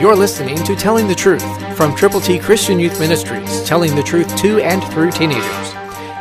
You're 0.00 0.14
listening 0.14 0.62
to 0.62 0.76
Telling 0.76 1.08
the 1.08 1.14
Truth 1.16 1.76
from 1.76 1.92
Triple 1.96 2.20
T 2.20 2.38
Christian 2.38 2.78
Youth 2.78 3.00
Ministries, 3.00 3.64
telling 3.64 3.96
the 3.96 4.02
truth 4.04 4.36
to 4.36 4.60
and 4.60 4.80
through 4.92 5.10
teenagers. 5.10 5.72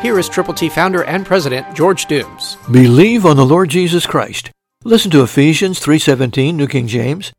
Here 0.01 0.17
is 0.17 0.27
Triple 0.27 0.55
T 0.55 0.67
founder 0.67 1.03
and 1.03 1.23
president 1.23 1.75
George 1.75 2.07
Dooms. 2.07 2.57
Believe 2.71 3.23
on 3.23 3.37
the 3.37 3.45
Lord 3.45 3.69
Jesus 3.69 4.07
Christ. 4.07 4.49
Listen 4.83 5.11
to 5.11 5.21
Ephesians 5.21 5.79
3:17, 5.79 6.57
New 6.57 6.65
King 6.65 6.87
James, 6.87 7.31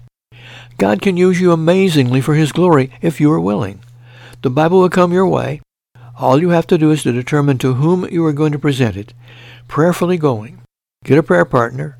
God 0.78 1.02
can 1.02 1.16
use 1.16 1.40
you 1.40 1.52
amazingly 1.52 2.20
for 2.20 2.34
His 2.34 2.52
glory 2.52 2.92
if 3.00 3.20
you 3.20 3.32
are 3.32 3.40
willing. 3.40 3.80
The 4.42 4.50
Bible 4.50 4.80
will 4.80 4.88
come 4.88 5.12
your 5.12 5.26
way. 5.26 5.60
All 6.18 6.40
you 6.40 6.50
have 6.50 6.66
to 6.68 6.78
do 6.78 6.90
is 6.90 7.02
to 7.02 7.12
determine 7.12 7.58
to 7.58 7.74
whom 7.74 8.08
you 8.10 8.24
are 8.24 8.32
going 8.32 8.52
to 8.52 8.58
present 8.58 8.96
it, 8.96 9.12
prayerfully 9.66 10.18
going. 10.18 10.60
Get 11.04 11.18
a 11.18 11.22
prayer 11.22 11.44
partner. 11.44 11.98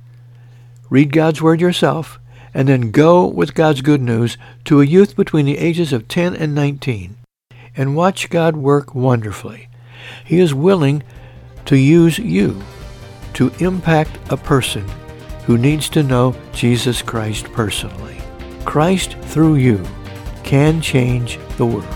Read 0.90 1.12
God's 1.12 1.42
Word 1.42 1.60
yourself 1.60 2.18
and 2.54 2.68
then 2.68 2.90
go 2.90 3.26
with 3.26 3.54
God's 3.54 3.82
good 3.82 4.00
news 4.00 4.38
to 4.64 4.80
a 4.80 4.86
youth 4.86 5.16
between 5.16 5.46
the 5.46 5.58
ages 5.58 5.92
of 5.92 6.08
10 6.08 6.34
and 6.34 6.54
19 6.54 7.16
and 7.76 7.96
watch 7.96 8.30
God 8.30 8.56
work 8.56 8.94
wonderfully. 8.94 9.68
He 10.24 10.40
is 10.40 10.54
willing 10.54 11.02
to 11.66 11.76
use 11.76 12.18
you 12.18 12.62
to 13.38 13.50
impact 13.60 14.18
a 14.32 14.36
person 14.36 14.84
who 15.44 15.56
needs 15.56 15.88
to 15.88 16.02
know 16.02 16.34
Jesus 16.52 17.00
Christ 17.02 17.44
personally. 17.52 18.20
Christ 18.64 19.12
through 19.12 19.54
you 19.54 19.80
can 20.42 20.80
change 20.80 21.38
the 21.56 21.64
world. 21.64 21.86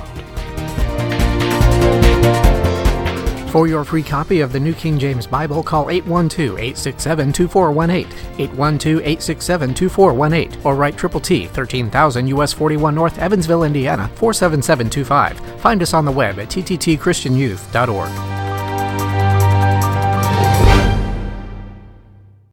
For 3.50 3.66
your 3.66 3.84
free 3.84 4.04
copy 4.04 4.40
of 4.40 4.52
the 4.52 4.60
New 4.60 4.72
King 4.72 5.00
James 5.00 5.26
Bible, 5.26 5.64
call 5.64 5.86
812-867-2418, 5.86 8.06
812-867-2418, 8.36 10.64
or 10.64 10.76
write 10.76 10.96
Triple 10.96 11.20
T, 11.20 11.48
13,000 11.48 12.28
US 12.28 12.52
41 12.52 12.94
North, 12.94 13.18
Evansville, 13.18 13.64
Indiana, 13.64 14.08
47725. 14.14 15.40
Find 15.60 15.82
us 15.82 15.92
on 15.92 16.04
the 16.04 16.12
web 16.12 16.38
at 16.38 16.50
tttchristianyouth.org. 16.50 18.41